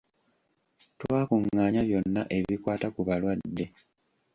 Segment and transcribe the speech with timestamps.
[0.99, 3.65] Twakungaanya byonna ebikwata ku balwadde.